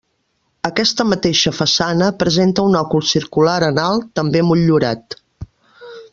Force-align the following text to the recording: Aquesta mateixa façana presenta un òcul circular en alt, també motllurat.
Aquesta 0.69 1.05
mateixa 1.09 1.53
façana 1.57 2.07
presenta 2.23 2.65
un 2.71 2.79
òcul 2.81 3.05
circular 3.11 3.59
en 3.69 3.79
alt, 3.85 4.09
també 4.21 4.43
motllurat. 4.51 5.21